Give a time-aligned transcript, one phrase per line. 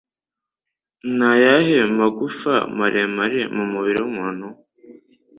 [1.15, 4.47] Ni ayahe magufa maremare mu mubiri w'umuntu?